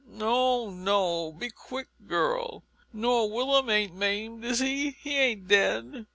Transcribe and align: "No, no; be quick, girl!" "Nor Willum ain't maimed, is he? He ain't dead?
"No, 0.07 0.71
no; 0.71 1.31
be 1.31 1.51
quick, 1.51 1.89
girl!" 2.07 2.63
"Nor 2.91 3.29
Willum 3.29 3.69
ain't 3.69 3.93
maimed, 3.93 4.43
is 4.43 4.57
he? 4.57 4.97
He 4.99 5.15
ain't 5.19 5.47
dead? 5.47 6.07